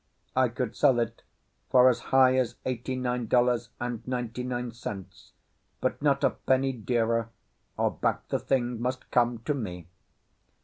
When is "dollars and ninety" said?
3.27-4.41